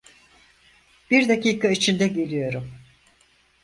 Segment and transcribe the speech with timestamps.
[1.11, 2.71] Bir dakika içinde geliyorum.